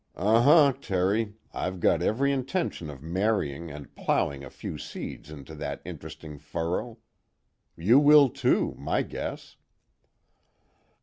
[0.15, 5.53] Uh huh, Terry, I've got every intention of marrying and plowing a few seeds into
[5.53, 6.97] that interesting furrow.
[7.77, 9.57] You will too, my guess."